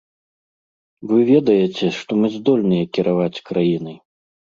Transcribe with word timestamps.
Вы 1.09 1.19
ведаеце, 1.31 1.85
што 1.97 2.11
мы 2.21 2.31
здольныя 2.37 2.87
кіраваць 2.99 3.43
краінай. 3.51 3.95